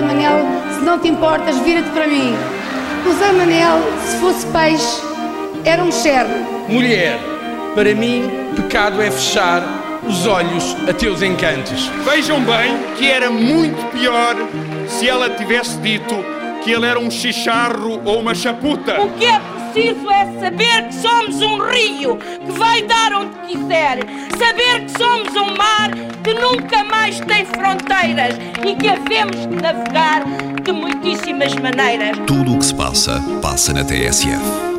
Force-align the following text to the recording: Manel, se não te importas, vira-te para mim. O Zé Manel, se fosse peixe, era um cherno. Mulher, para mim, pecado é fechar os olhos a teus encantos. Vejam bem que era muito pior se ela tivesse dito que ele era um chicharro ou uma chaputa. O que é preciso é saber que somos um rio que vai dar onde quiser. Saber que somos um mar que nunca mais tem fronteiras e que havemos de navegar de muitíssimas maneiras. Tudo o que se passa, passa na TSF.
Manel, 0.00 0.40
se 0.72 0.80
não 0.84 0.98
te 0.98 1.08
importas, 1.08 1.58
vira-te 1.58 1.90
para 1.90 2.06
mim. 2.06 2.34
O 3.06 3.12
Zé 3.14 3.32
Manel, 3.32 3.80
se 4.04 4.16
fosse 4.18 4.46
peixe, 4.46 5.02
era 5.64 5.82
um 5.82 5.92
cherno. 5.92 6.46
Mulher, 6.68 7.18
para 7.74 7.94
mim, 7.94 8.30
pecado 8.56 9.00
é 9.02 9.10
fechar 9.10 9.62
os 10.06 10.26
olhos 10.26 10.76
a 10.88 10.92
teus 10.92 11.22
encantos. 11.22 11.86
Vejam 12.04 12.40
bem 12.40 12.76
que 12.96 13.10
era 13.10 13.30
muito 13.30 13.82
pior 13.90 14.36
se 14.88 15.08
ela 15.08 15.30
tivesse 15.30 15.78
dito 15.78 16.14
que 16.62 16.72
ele 16.72 16.86
era 16.86 16.98
um 16.98 17.10
chicharro 17.10 18.00
ou 18.04 18.20
uma 18.20 18.34
chaputa. 18.34 19.00
O 19.00 19.10
que 19.12 19.26
é 19.26 19.38
preciso 19.38 20.10
é 20.10 20.24
saber 20.40 20.88
que 20.88 20.94
somos 20.94 21.42
um 21.42 21.58
rio 21.58 22.16
que 22.16 22.52
vai 22.52 22.82
dar 22.82 23.12
onde 23.12 23.34
quiser. 23.48 23.98
Saber 24.38 24.84
que 24.84 24.98
somos 24.98 25.34
um 25.36 25.56
mar 25.56 25.90
que 26.22 26.32
nunca 26.34 26.84
mais 27.04 27.20
tem 27.20 27.44
fronteiras 27.44 28.34
e 28.66 28.74
que 28.76 28.88
havemos 28.88 29.36
de 29.46 29.56
navegar 29.62 30.24
de 30.62 30.72
muitíssimas 30.72 31.54
maneiras. 31.56 32.16
Tudo 32.26 32.54
o 32.54 32.58
que 32.58 32.64
se 32.64 32.74
passa, 32.74 33.22
passa 33.42 33.74
na 33.74 33.84
TSF. 33.84 34.73